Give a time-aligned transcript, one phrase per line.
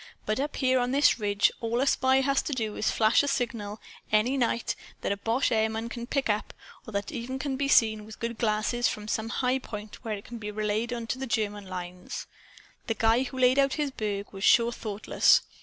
[0.25, 3.21] But up here on this ridge, all a spy has to do is to flash
[3.21, 3.79] a signal,
[4.11, 6.55] any night, that a boche airman can pick up
[6.87, 10.25] or that can even be seen with good glasses from some high point where it
[10.25, 12.25] can be relayed to the German lines.
[12.87, 15.43] The guy who laid out this burg was sure thoughtless.